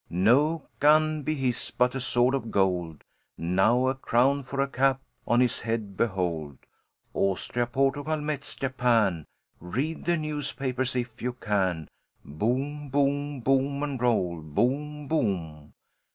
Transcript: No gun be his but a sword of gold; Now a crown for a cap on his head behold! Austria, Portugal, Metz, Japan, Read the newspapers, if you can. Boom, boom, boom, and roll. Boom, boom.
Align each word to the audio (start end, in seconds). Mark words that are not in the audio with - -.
No 0.09 0.63
gun 0.79 1.21
be 1.21 1.35
his 1.35 1.69
but 1.77 1.93
a 1.93 1.99
sword 2.01 2.33
of 2.33 2.49
gold; 2.49 3.03
Now 3.37 3.85
a 3.87 3.93
crown 3.93 4.41
for 4.41 4.59
a 4.59 4.67
cap 4.67 4.99
on 5.27 5.41
his 5.41 5.59
head 5.59 5.95
behold! 5.95 6.57
Austria, 7.13 7.67
Portugal, 7.67 8.17
Metz, 8.17 8.55
Japan, 8.55 9.27
Read 9.59 10.05
the 10.05 10.17
newspapers, 10.17 10.95
if 10.95 11.21
you 11.21 11.33
can. 11.33 11.87
Boom, 12.25 12.89
boom, 12.89 13.41
boom, 13.41 13.83
and 13.83 14.01
roll. 14.01 14.41
Boom, 14.41 15.07
boom. 15.07 15.73